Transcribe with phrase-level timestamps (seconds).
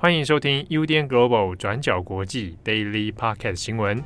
[0.00, 4.00] 欢迎收听 UDN Global 转角国际 Daily Podcast 新闻。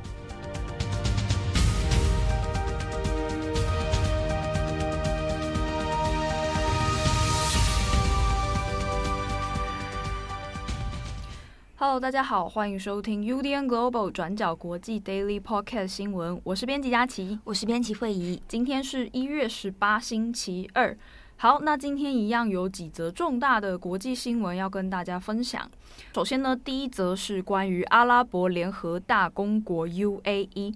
[11.75, 16.41] Hello，大家好，欢迎收听 UDN Global 转角国际 Daily Podcast 新闻。
[16.43, 18.41] 我是编辑佳琪，我是编辑慧仪。
[18.47, 20.97] 今天是一月十八，星期二。
[21.43, 25.69] 好，那今天一样有几则重大的国际新闻要跟大家分享。
[26.15, 30.73] 首先呢，第一则是关于阿拉伯联合大公国 UAE。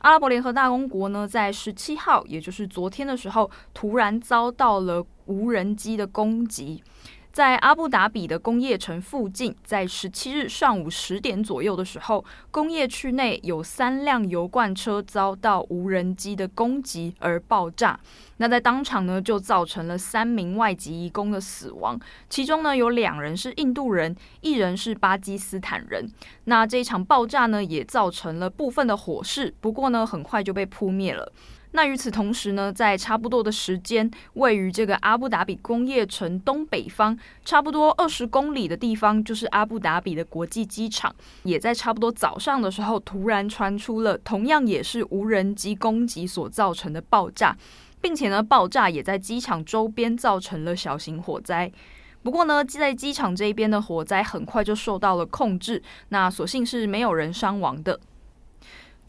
[0.00, 6.84] 阿拉伯联合大公国呢，在十七号，也就是昨天的时候，突然遭到了无人机的攻击。
[7.32, 17.98] 在阿布达比的工业城附近，在十七日上午十点左右的时候，工业区内有三辆油罐车遭到无人机的攻击而爆炸。
[18.38, 21.98] 那在当场呢，就造成了三名外籍移工的死亡，
[22.28, 26.10] 其中呢有两人是印度人，一人是巴基斯坦人。
[26.44, 31.32] 那这一场爆炸呢，也造成了部分的火势，不过呢，很快就被扑灭了。
[31.72, 47.56] 那与此同时呢，在差不多的时间，位于这个阿布达比工业城东北方差不多二十公里的地方，就是阿布达比的国际机场，也在差不多早上的时候，突然传出了同样也是无人机攻击所造成的爆炸，
[48.00, 51.70] 并且呢，爆炸也在机场周边造成了小型火灾。
[52.22, 57.98] 不过呢，在机场这一边的火灾很快就受到了控制，那所幸是没有人伤亡的。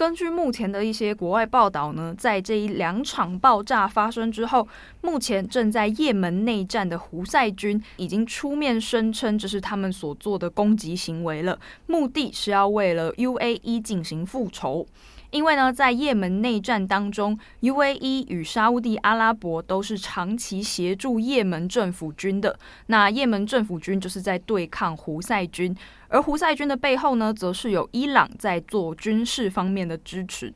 [0.01, 4.67] 根据目前的一些国外报道呢，在这一两场爆炸发生之后，
[5.01, 14.87] 目前正在也门内战的胡塞军已经出面声称这是他们所做的攻击行为了，目的是要为了 UAE 进行复仇。
[15.31, 22.59] 因为呢，在也门内战当中，UAE 与沙乌地阿拉伯都是长期协助也门政府军的。
[22.87, 25.75] 那也门政府军就是在对抗胡塞军，
[26.09, 30.53] 而胡塞军的背后呢，则是有伊朗在做军事方面的支持。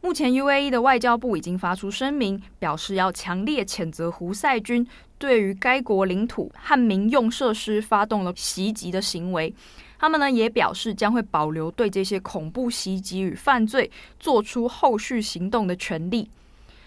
[0.00, 4.84] 目前，UAE 的外交部已经发出声明，表示要强烈谴责胡塞军
[5.16, 9.54] 对于该国领土和民用设施发动了袭击的行为。
[10.02, 16.28] 他们呢也表示将会保留对这些恐怖袭击与犯罪做出后续行动的权利。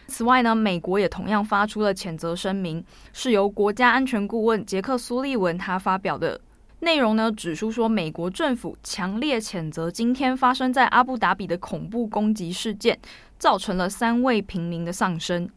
[0.07, 2.83] 此外呢，美国也同样发出了谴责声明，
[3.13, 6.37] 是由国家安全顾问杰克苏利文他发表的
[6.81, 12.99] 内容呢，指出说美国政府强烈谴责今天发生在阿布达比的恐怖攻击事件，
[13.39, 15.49] 造成了三位平民的丧生。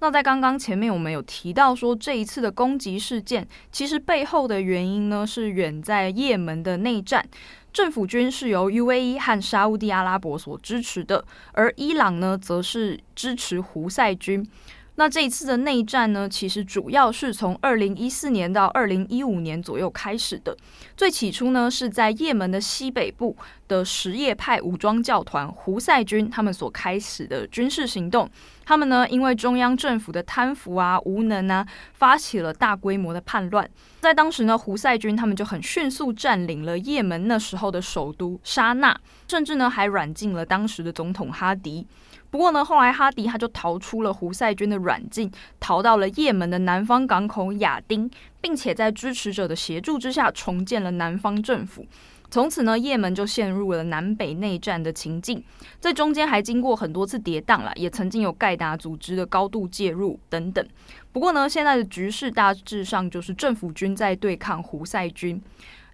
[0.00, 7.28] 那在刚刚前面，我们有提到说，这一次的攻击事件，其实背后的原因呢，是远在也门的内战，
[7.70, 11.22] 政府军是由 UAE 和沙乌地阿拉伯所支持的，
[11.52, 14.46] 而伊朗呢，则是支持胡塞军。
[15.00, 20.54] 那这一次的内战呢，其实主要是从二零一四年到二零一五年左右开始的。
[20.94, 23.34] 最起初呢，是在也门的西北部
[23.66, 28.28] 的什叶派武装教团胡塞军他们所开始的军事行动。
[28.66, 33.66] 他们呢，因为中央政府的贪腐啊、无能啊，发起了大规模的叛乱。
[34.00, 38.94] 在当时呢，胡塞军他们就很迅速占领了也门那时候的首都沙那，
[39.26, 41.86] 甚至呢还软禁了当时的总统哈迪。
[42.30, 48.08] 不过呢，后来哈迪他就逃出了胡塞军的软禁，逃到了也门的南方港口亚丁，
[48.40, 51.84] 并且在支持者的协助之下重建了南方政府。
[52.30, 55.42] 从此呢，也门就陷入了南北内战的情境，
[55.80, 60.64] 在中间还经过很多次跌宕了，也曾经有盖达组织的高度介入等等。
[61.10, 65.42] 不过呢，现在的局势大致上就是政府军在对抗胡塞军。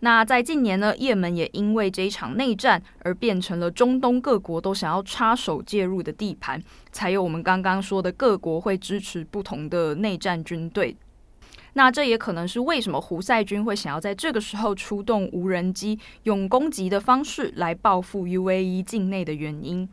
[0.01, 6.63] 那在近年呢，也门也因为这一场内战而变成了中东各国都想要插手介入的地盘，
[6.93, 10.97] 才有我们刚刚说的各国会支持不同的内战军队。
[11.73, 19.89] 那这也可能是为什么胡塞军会想要在这个时候出动无人机，用攻击的方式来报复 UAE 境内的原因。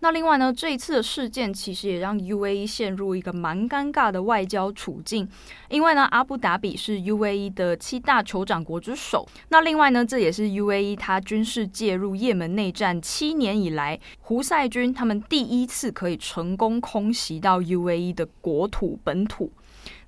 [0.00, 5.28] 那另外呢，这一次的事件其实也让 UAE 陷入一个蛮尴尬的外交处境，
[5.68, 9.28] 因为呢，阿布达比是 UAE 的七大酋长国之首。
[9.50, 19.52] 那另外呢，这也是 UAE 它军事介入也门内战七年以来，胡塞军他们第一次可以成功空袭到 UAE 的国土本土。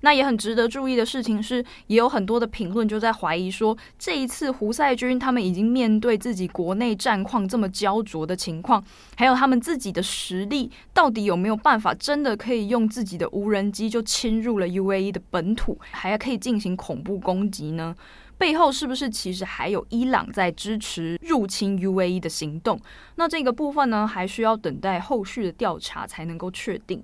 [0.01, 8.83] 那也很值得注意的事情是，也有很多的评论就在怀疑说，这一次胡塞军他们已经面对自己国内战况这么焦灼的情况，
[9.15, 17.93] 还有他们自己自己的实力，到底有没有办法真的可以用自己的无人机就侵入了 UAE 的本土，还可以进行恐怖攻击呢？
[18.37, 22.79] 背后是不是其实还有伊朗在支持入侵 UAE 的行动？
[23.15, 27.03] 那这个部分呢，还需要等待后续的调查才能够确定。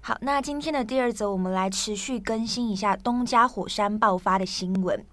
[0.00, 5.04] 好，那今天的第二则，我们来持续更新一下东加火山爆发的新闻。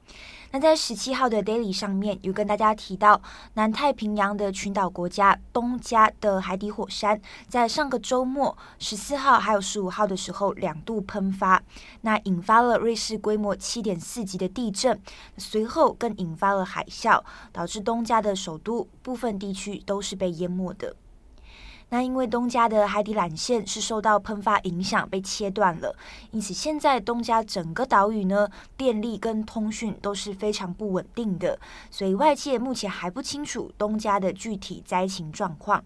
[0.56, 3.20] 那在十七号的 Daily 上面有跟大家提到，
[3.56, 11.64] 南太平洋的群岛国家东加的海底火山，在上个周末十四号还有十五号的时候两度喷发，
[12.02, 15.02] 那引发了瑞士规模七点四级的地震，
[15.38, 17.20] 随后更引发了海啸，
[17.52, 20.96] 导致东加的首都部分地区都是被淹没的。
[21.94, 25.96] 那因为东家的海底缆线是受到喷发影响被切断了，
[26.32, 31.60] 因此现在东家整个岛屿呢，电力跟通讯都是非常不稳定的，
[31.92, 35.84] 所以外界目前还不清楚东家的具体灾情状况。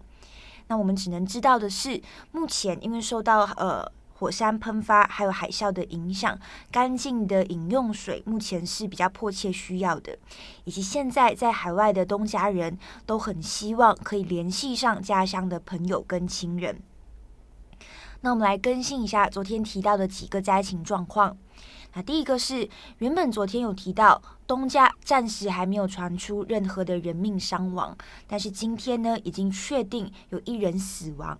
[0.68, 2.00] 那我们只能知道的是，
[2.32, 3.86] 目前因为受到呃。
[4.18, 6.36] 火山喷发还有海啸的影响，
[6.72, 10.18] 干净的饮用水目前是比较迫切需要的，
[10.64, 12.76] 以及现在在海外的东家人
[13.06, 16.82] 都很希望可以联系上家乡的朋友跟亲人。
[18.22, 21.36] 那我们来更新一下昨天提到的几个灾情状况。
[21.94, 22.68] 那第一个是
[22.98, 31.38] 原本昨天有提到东家暂时还没有传出任何的人命伤亡，但是今天呢已经确定有一人死亡。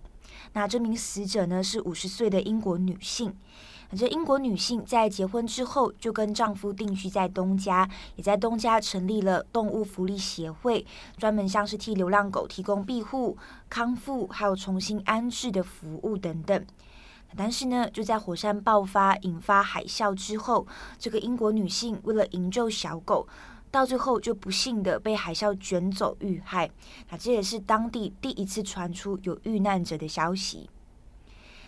[0.53, 3.33] 那这名死者呢，是五十岁的英国女性。
[3.97, 10.85] 这英国女性在结婚之后就跟丈夫定居在东加，也在东加成立了动物福利协会，
[11.17, 13.35] 专门像是替流浪狗提供庇护、
[13.67, 16.65] 康复，还有重新安置的服务等等。
[17.35, 20.67] 但是呢，就在火山爆发引发海啸之后，
[20.99, 23.27] 这个英国女性为了营救小狗。
[23.71, 26.69] 到最后就不幸的被海啸卷走遇害，
[27.09, 30.69] 那这也是当地第一次传出有遇难者的消息。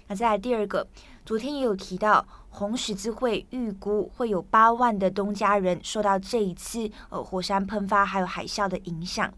[0.08, 0.88] 那再来第二个，
[1.26, 9.32] 昨天也有提到红十字会预估会有八万的东家人受到这一次呃火山喷发还有海啸的影响。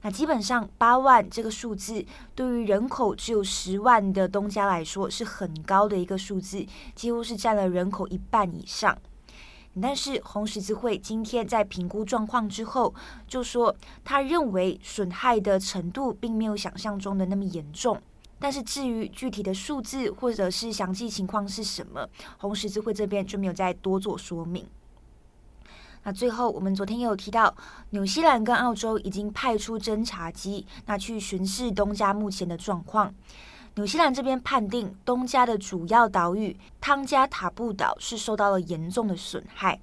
[0.00, 6.64] 那基本上八万这个数字对于人口只有十万的东家来说是很高的一个数字，
[6.94, 8.96] 几乎是占了人口一半以上。
[9.80, 12.94] 但是红十字会今天在评估状况之后，
[13.26, 18.00] 就说他认为损害的程度并没有想象中的那么严重。
[18.40, 22.08] 但是至于具体的数字或者是详细情况是什么，
[22.38, 24.64] 红十字会这边就没有再多做说明。
[26.04, 27.52] 那最后，我们昨天也有提到，
[27.90, 33.12] 纽西兰跟澳洲已经派出侦察机，那去巡视东加目前的状况。
[33.78, 39.78] 纽西兰这边判定东加的主要岛屿汤加塔布岛是受到了严重的损害。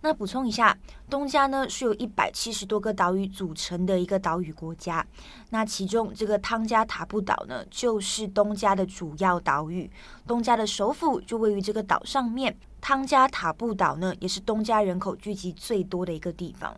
[0.00, 0.78] 那补充一下，
[1.10, 5.04] 东加呢是由一百七十多个岛屿组成的一个岛屿国家。
[5.50, 9.90] 那其中这个汤加塔布岛呢，就是东加的主要岛屿。
[10.24, 12.56] 东加的首府就位于这个岛上面。
[12.80, 16.72] 汤加塔布岛呢，也是东加人口聚集最多的一个地方。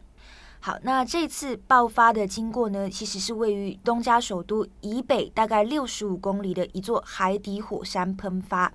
[0.69, 8.71] 好，那这次爆发的经过呢，其实是位于东加首都以北大概六十五公里的一座海底火山喷发。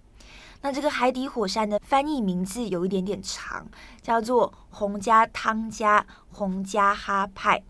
[0.62, 3.68] 那这个海底火山的翻译名字有一点点长，
[4.02, 7.62] 叫做洪加汤加洪加哈派。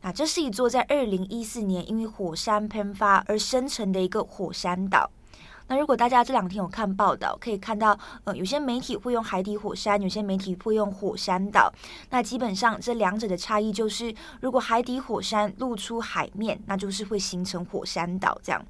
[0.00, 5.10] 那这是一座在二零一四年因为火山喷发而生成的一个火山岛。
[5.70, 11.72] 那如果大家这两天有看报道，可以看到，呃，有些媒体会用海底火山，有些媒体会用火山岛。
[12.10, 18.60] 那基本上这两者的差异就是，如果海底火山露出海面，那就是会形成火山岛这样。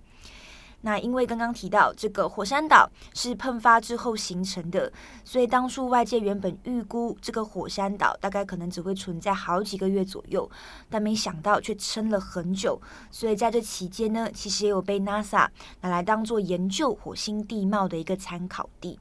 [0.82, 4.91] 那因为刚刚提到这个火山岛是喷发之后形成的，
[5.25, 10.50] 所以当初外界原本预估这个火山岛大概可能只会存在好几个月左右，
[10.88, 12.81] 但没想到却撑了很久。
[13.11, 15.49] 所以在这期间呢，其实也有被 NASA
[15.83, 18.99] 拿来当做研究火星地貌的一个参考地。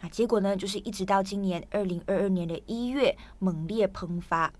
[0.00, 4.52] 那结果呢，就是一直到今年二零二二年的一月猛烈喷发。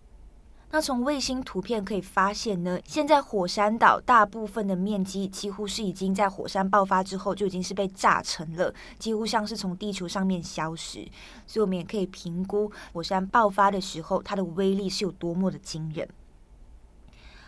[0.74, 11.08] 那从卫星图片可以发现呢，现在火山岛大部分的面积几乎是已经在火山爆发之后就已经是被炸成了，几乎像是从地球上面消失。
[11.46, 16.08] 所以我们也可以评估火山爆发的时候它的威力是有多么的惊人。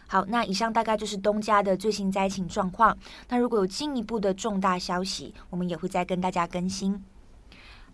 [0.07, 2.97] 好，那以上大概就是东加的最新灾情状况。
[3.29, 7.03] 那如果有进一步的重大消息，我们也会再跟大家更新。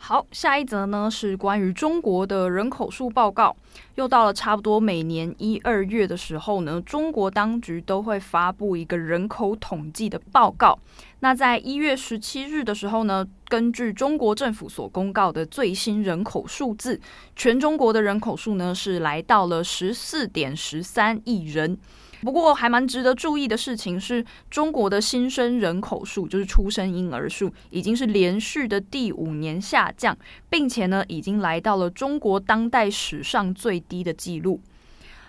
[0.05, 3.55] 好，下一则呢是关于中国的人口数报告。
[3.95, 10.77] 又到了差不多每年一二月的时候呢，中国当局都会发布一个人口统计的报告。
[11.21, 17.01] 那在一月十七日的时候呢，根据中国政府所公告的最新人口数字，
[17.37, 21.79] 全中国的人口数呢是来到了十四点十三亿人。
[22.23, 30.17] 不过，还蛮值得注意的事情是，中国的新生人口数，就是出生婴儿数，已经是连续的第五年下降，
[30.49, 34.61] 并且呢，已经来到了中国当代史上最低的记录。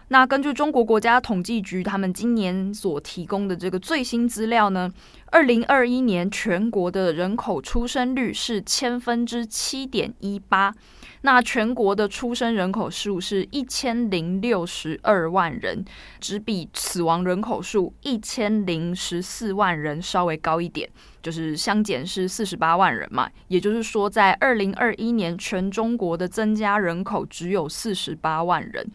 [0.10, 4.92] 那根据中国国家统计局他们今年所提供的这个最新资料呢，
[5.28, 10.74] 二零二一年全国的人口出生率是千分之七点一八，
[11.22, 15.84] 那全国的出生人口数是一千零六十二万人，
[16.20, 20.88] 只比死亡人口数一千零十四万人稍微高一点，
[21.24, 23.28] 就是相减是四十八万人嘛。
[23.48, 28.86] 也就是说，在二零二一年全中国的增加人口只有四十八万人。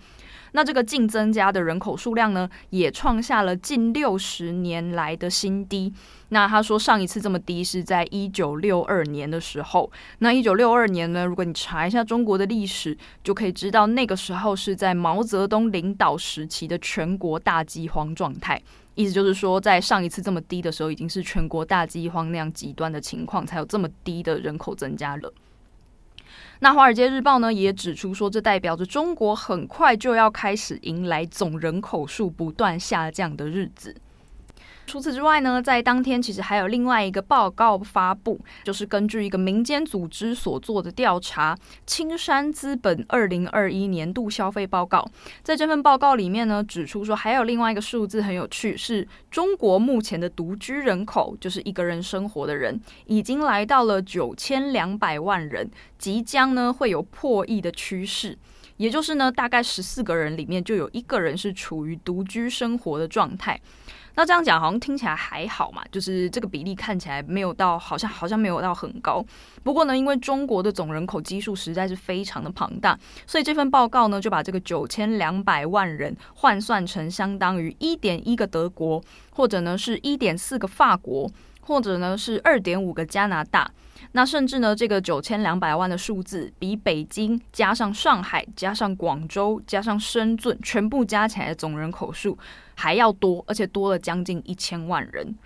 [0.52, 5.92] 那这个净增加的人口数量呢，也创下了近六十年来的新低。
[6.30, 9.90] 那他说上一次这么低是在一九六二年的时候。
[10.18, 18.60] 那一九六二年呢，如果你查一下中国的历史，就可以知道那个时候是在毛泽东领导时期的全国大饥荒状态。
[18.94, 25.32] 意思就是说，在上一次这么低的时候，已经是全国大饥荒那样极端的情况，才有这么低的人口增加了。
[26.60, 33.94] 那《华尔街日报》呢也指出说，这代表着中国很快就要开始迎来总人口数不断下降的日子。
[34.88, 41.54] 除此之外呢，在当天其实还有另外一个报告发布，就是根据一个民间组织所做的调查，
[41.86, 45.06] 青山资本二零二一年度消费报告。
[45.42, 58.38] 在这份报告里面呢，指出说还有另外一个数字很有趣，是中国目前的独居人口，就是一个人生活的人，已经来到了九千两百万人，即将呢会有破亿的趋势。
[58.78, 63.60] 也就是呢，大概十四个人里面就有一个人是处于独居生活的状态。
[64.18, 69.24] 那这样讲好像听起来还好嘛，就是这个比例看起来没有到，好像好像没有到很高。
[69.62, 72.98] 不过呢，因为中国的总人口基数实在是非常的庞大，
[73.28, 81.30] 所以这份报告呢就把这个九千两百万人换算成相当于一点一个德国，或者呢是一点四个法国，
[81.68, 83.70] 或者呢是二点五个加拿大。
[84.12, 92.38] 那甚至呢，这个九千两百万的数字比北京加上上海加上广州加上深圳全部加起来的总人口数
[92.74, 95.36] 还要多，而且多了将近一千万人。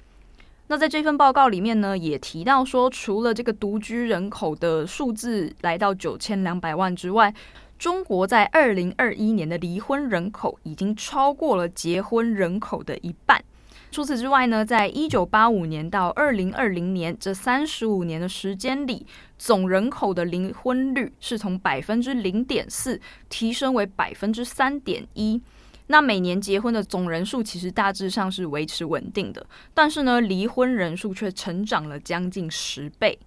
[0.68, 7.34] 那在这份报告里面呢，也提到说，除了这个独居人口的数字来到九千两百万之外，
[7.78, 13.42] 中国在二零二一年的离婚人口已经超过了结婚人口的一半。
[13.92, 19.06] 除此之外呢，在一九八五年到二零二零年这三十五年的时间里，
[19.36, 25.42] 总人口的离婚率是从百分之零点四提升为百分之三点一。
[25.88, 33.18] 那每年结婚的总人数其实大致上是维持稳定的，但是呢，离婚人数却成长了将近十倍。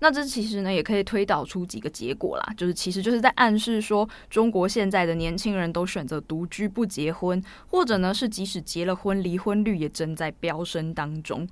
[0.00, 11.48] 那这其实呢，也可以推导出几个结果啦，就是其实就是在暗示说，中国现在的年轻人都选择独居不结婚，或者呢是即使结了婚，离婚率也正在飙升当中。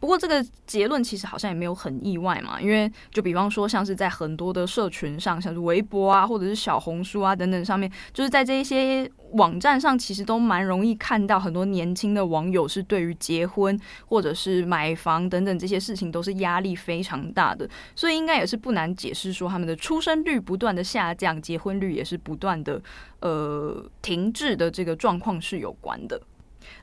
[0.00, 22.80] 不过这个结论其实好像也没有很意外嘛，因为就比方说像是在很多的社群上，像是微博啊，或者是小红书啊等等上面，就是在这一些网站上，其实都蛮容易看到很多年轻的网友是对于结婚或者是买房等等这些事情都是压力非常大的，所以应该也是不难解释说他们的出生率不断的下降，结婚率也是不断的
[23.20, 26.20] 呃停滞的这个状况是有关的。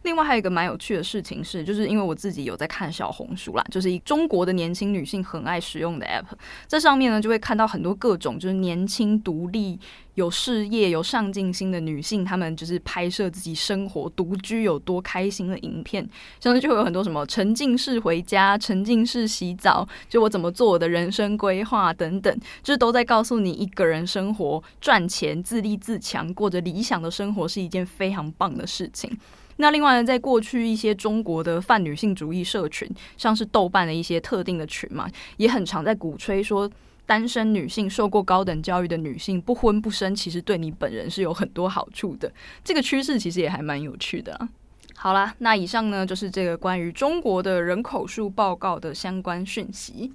[0.04, 6.26] 另外还有一个蛮有趣的事情是，就是因为我自己有在看小红书啦，就是以中国的年轻女性很爱使用的 app，
[6.68, 9.80] 在上面呢就会看到很多各种就是年轻独立、
[10.14, 16.08] 有事业、有上进心的女性，她们就是拍摄自己生活独居有多开心的影片，
[16.40, 29.18] 像是就会有很多什么沉浸式回家、沉浸式洗澡，就我怎么做我的人生规划等等，就是都在告诉你一个人生活、赚钱、自立自强、过着理想的生活是一件非常棒的事情。
[29.58, 36.70] 那另外呢，在过去一些中国的泛女性主义社群，像是豆瓣的一些特定的群嘛，也很常在鼓吹说，
[37.06, 42.32] 单身女性、受过高等教育的女性不婚不生，其实对你本人是有很多好处的。
[42.64, 44.48] 这个趋势其实也还蛮有趣的。
[44.96, 50.12] 好啦，那以上呢就是这个关于中国的人口数报告的相关讯息。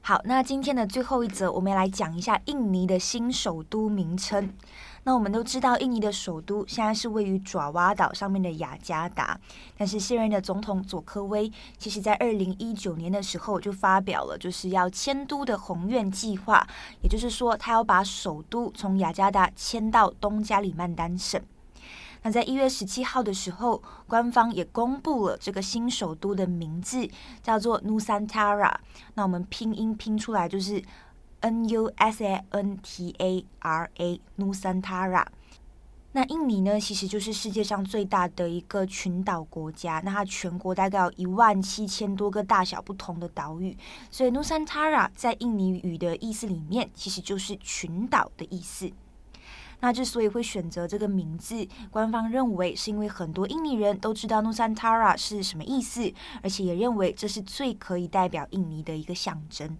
[0.00, 4.54] 好，那今天的最后一则，我们来讲一下印尼的新首都名称。
[5.08, 9.40] 那我们都知道，印尼的首都现在是位于爪哇岛上面的雅加达。
[9.74, 16.62] 但是现任的总统佐科威，其实在二零一九年的时候就发表了就是要迁都的宏愿计划，
[17.00, 21.40] 也就是说，他要把首都从雅加达迁到东加里曼丹省。
[22.20, 27.08] 那在一月十七号的时候，官方也公布了这个新首都的名字，
[27.42, 28.74] 叫做 Nusantara。
[29.14, 30.82] 那我们拼音拼出来就是。
[31.40, 35.26] N U S A N T A R A，Nusantara。
[36.12, 40.00] 那印尼呢，其实就是世界上最大的一个群岛国家。
[40.04, 43.76] 那它全国大概有一万七千多个大小不同的岛屿，
[44.10, 48.90] 所以 Nusantara 在印尼语的意思里面，其实就是群岛的意思。
[49.80, 56.10] 那之所以会选择这个名字，官方认为是因为很多印尼人都知道 Nusantara 是什么意思，
[56.42, 59.76] 而且也认为这是最可以代表印尼的一个象征。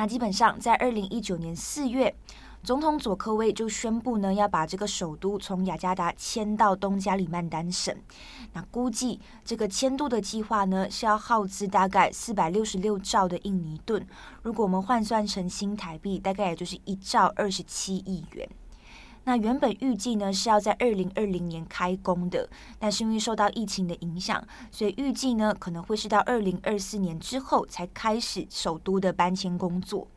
[0.00, 2.14] 那基本上在二零一九年四月，
[2.62, 7.94] 总统佐科威就宣布呢，要把这个首都从雅加达迁到东加里曼丹省。
[8.54, 14.02] 那估计这个迁都的计划呢，是要耗资大概四百六十六兆的印尼盾，
[14.40, 18.48] 如果我们换算成新台币，大概也就是一兆二十七亿元。
[19.24, 22.48] 那原本预计呢是要在二零二零年开工的，
[22.78, 30.08] 但是因为受到疫情的影响，所以预计呢可能会是到二零二四年之后才开始首都的搬迁工作。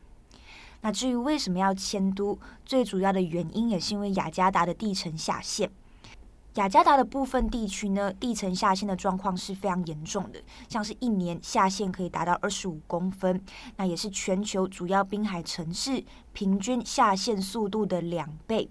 [0.80, 5.70] 那至于为什么要迁都，最主要的原因也是因为雅加达的地层下陷。
[6.54, 13.40] 雅加达的部分地区呢，地层下陷的状况是非常严重的，像是一年下陷可以达到二十五公分，
[13.76, 18.68] 那也是全球主要滨海城市平均下陷速度的两倍。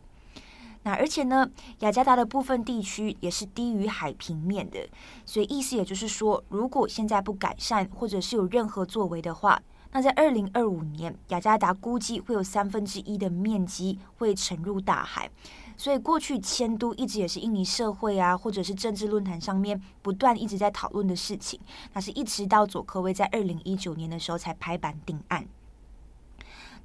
[0.83, 1.49] 那而且呢，
[1.79, 4.79] 雅加达的部分地区也是低于海平面的，
[5.25, 9.61] 所以意思也就是说，如果现在不改善或者是有任何作为的话，
[9.91, 15.29] 那在二零二五年，雅加达估计会有三分之一的面积会沉入大海。
[15.75, 21.59] 所以过去迁都一直也是印尼社会啊，或者是政治论坛上面不断一直在讨论的事情。
[21.93, 25.47] 那是一直到佐科威在二零一九年的时候才拍板定案。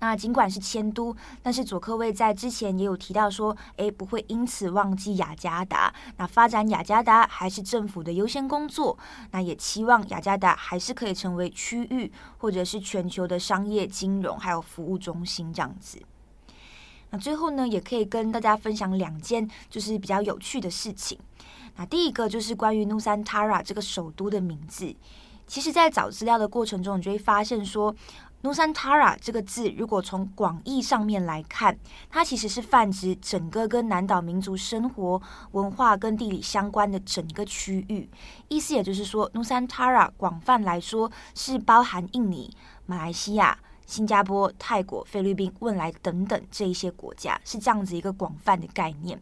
[0.01, 5.93] 那尽管是迁都，但是佐科威在之前也有提到说，诶，不会因此忘记雅加达。
[6.19, 8.97] 那发展雅加达还是政府的优先工作。
[9.33, 15.99] 那也期望雅加达还是可以成为区域或者是全球的商业、金融还有服务中心这样子。
[17.11, 21.19] 那最后呢，也可以跟大家分享两件就是比较有趣的事情。
[21.75, 24.95] 那第一个就是关于 Nusantara 这个首都的名字。
[25.47, 27.93] 其实，在找资料的过程中，你就会发现说。
[28.43, 31.77] Nusantara 这个字，如果从广义上面来看，
[32.09, 35.21] 它其实是泛指整个跟南岛民族生活、
[35.53, 38.09] 文化跟地理相关的整个区域。
[38.49, 42.55] 意思也就是说，Nusantara 广泛来说是包含印尼、
[42.87, 43.59] 马来西亚。
[43.87, 49.19] 新加坡、泰国、菲律宾、汶莱等等这一些国家是这样子一个广泛的概念，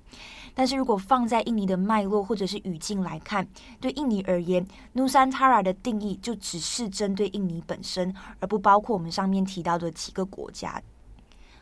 [0.58, 3.46] 但是如果放在印尼的脉络或者是语境来看，
[3.78, 10.80] 对印尼而言，Nusantara 的定义就只是针对印尼本身，而不包括我们上面提到的几个国家。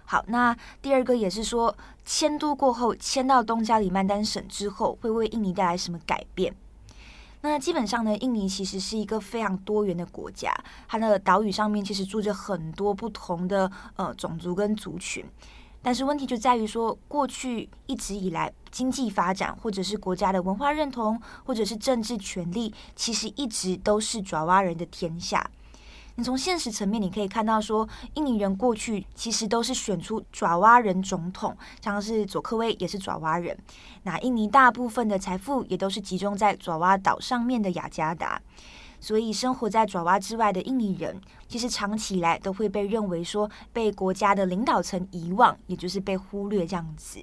[0.05, 6.55] 好，那第二个也是说，迁都过后迁到东加里曼丹省之后，会为印尼带来什么改变？
[7.41, 10.55] 那基本上呢，印尼其实是一个非常多元的国家，
[10.89, 15.23] 它的岛屿上面其实住着很多不同的呃种族跟族群，
[15.85, 25.49] 但是问题就在于说，过去一直以来经济发展或者是国家的文化认同或者是政治权力，其实一直都是爪哇人的天下。
[26.17, 33.55] 你从现实层面，你可以看到说，印尼人过去其实都是选出爪哇人总统，像是佐科威也是爪哇人。
[34.05, 38.41] 那印尼大部分的财富也都是集中在爪哇岛上面的雅加达，
[39.05, 47.23] 所以生活在爪哇之外的印尼人，其实长期以来都会被认为说被国家的领导层遗忘，也就是被忽略这样子。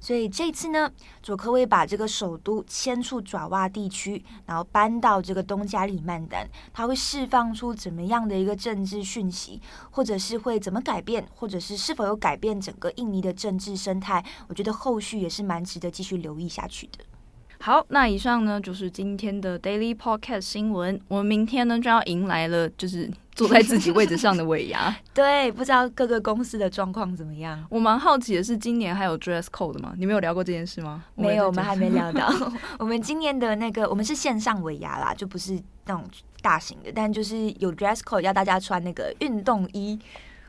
[0.00, 0.90] 所以这次呢，
[1.22, 14.24] 佐科威把这个首都迁出爪哇地区，然后搬到这个东加里曼丹，它会释放出怎么样的一个政治讯息，或者是会怎么改变，或者是是否有改变整个印尼的政治生态？
[14.48, 17.04] 我觉得后续也是蛮值得继续留意下去的。
[17.64, 21.00] 好，那以上呢就是今天的 Daily Podcast 新闻。
[21.08, 24.94] 我们明天呢就要迎来了，就是坐在自己位置上的尾牙。
[25.14, 27.64] 对，不知道各个公司的状况怎么样？
[27.70, 29.94] 我蛮好奇的是，今年还有 Dress Code 吗？
[29.96, 31.04] 你们有聊过这件事吗？
[31.14, 32.30] 没有，我们还没聊到。
[32.78, 36.04] 我们今年的那个，我们是线上尾牙啦，就不是那种
[36.42, 39.98] 大型的，但就是有 Dress Code 要大家穿那个运动衣。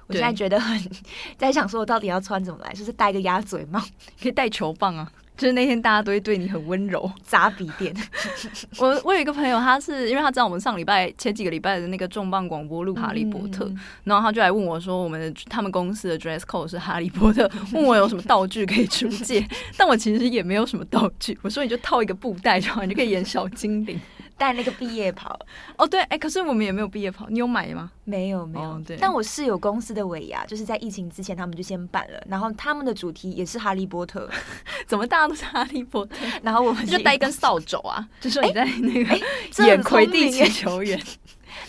[0.07, 0.77] 我现在觉得很
[1.39, 2.73] 在想说，我到底要穿怎么来？
[2.73, 3.79] 就是戴个鸭嘴帽，
[4.21, 5.09] 可以戴球棒啊。
[5.37, 7.93] 就是那天大家都会对你很温柔，砸笔电。
[8.79, 19.45] 我我有一个朋友，他是因为他知道我们上礼拜前几个礼拜的那个重磅广播录《哈利波特》，嗯，然后他就来问我说，我们的他们公司的 dress code 是哈利波特， 问我有什么道具可以出借，
[19.77, 21.37] 但我其实也没有什么道具。
[21.41, 23.99] 我说你就套一个布袋就好，你就可以演小精灵。
[24.37, 25.37] 带那个毕业袍
[25.77, 27.91] 哦，对，哎，可是我们也没有毕业袍，你有买吗？
[28.03, 28.69] 没有，没有。
[28.71, 34.29] 哦、对，但我室友公司的尾牙，就是在疫情之前，他们就先办了，然后他们的主题也是哈利波特，
[34.85, 36.15] 怎么大家都是哈利波特？
[36.43, 39.19] 然后我们就带一根扫帚啊，就说你在那个
[39.65, 40.99] 演魁地奇球员。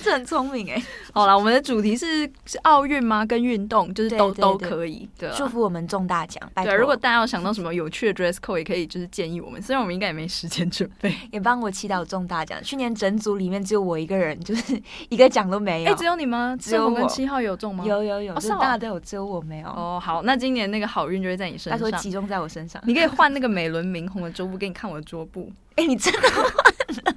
[0.02, 0.82] 这很聪明哎。
[1.12, 3.24] 好了，我们的主题是是奥运吗？
[3.24, 5.08] 跟运动就是都都可以。
[5.18, 6.42] 对，祝福我们中大奖。
[6.56, 9.60] 对，如果大家有想到什么有趣的 dress code，也可以就是建议我们。
[9.60, 12.62] 虽然我们应该也没时间准备，也帮我祈祷中大奖。
[12.62, 15.90] 去年整组里面只有我一个人，就是 一个奖都没有。
[15.90, 16.56] 哎，只有你吗？
[16.60, 17.84] 只有我跟七号有中吗？
[17.84, 19.68] 有有有，是大家都有，只有我没有。
[19.68, 22.82] 哦，好，那今年那个好运就会在你身上，他说集中在我身上。
[22.84, 25.50] 你可以换那个美 轮明宏的桌布给你看我的桌布。
[25.76, 27.14] 哎，你真的换了？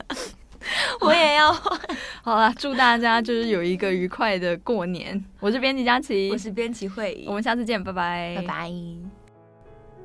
[1.01, 1.79] 我也要换。
[2.21, 5.23] 好啦，祝大家就是有一个愉快的过年。
[5.39, 8.71] 我是编辑佳琪，我是编辑慧，我们下次见，拜拜，拜拜。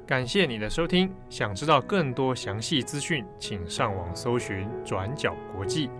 [0.07, 5.91] 感谢你的收听，想知道更多详细资讯，请上网搜寻转角国际。